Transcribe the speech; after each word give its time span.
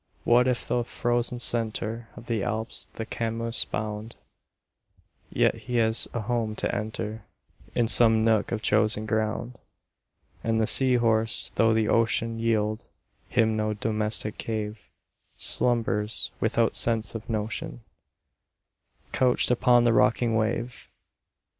What, 0.23 0.47
if 0.47 0.57
through 0.57 0.77
the 0.77 0.83
frozen 0.85 1.37
centre 1.37 2.07
Of 2.15 2.25
the 2.25 2.41
Alps 2.41 2.87
the 2.93 3.05
Chamois 3.05 3.65
bound, 3.69 4.15
10 5.31 5.31
Yet 5.31 5.53
he 5.69 5.75
has 5.75 6.07
a 6.11 6.21
home 6.21 6.55
to 6.55 6.75
enter 6.75 7.21
In 7.75 7.87
some 7.87 8.25
nook 8.25 8.51
of 8.51 8.63
chosen 8.63 9.05
ground: 9.05 9.59
And 10.43 10.59
the 10.59 10.65
Sea 10.65 10.95
horse, 10.95 11.51
though 11.53 11.75
the 11.75 11.87
ocean 11.87 12.39
Yield 12.39 12.87
him 13.29 13.55
no 13.55 13.75
domestic 13.75 14.39
cave, 14.39 14.89
Slumbers 15.37 16.31
without 16.39 16.73
sense 16.75 17.13
of 17.13 17.29
motion, 17.29 17.81
Couched 19.11 19.51
upon 19.51 19.83
the 19.83 19.93
rocking 19.93 20.35
wave. 20.35 20.89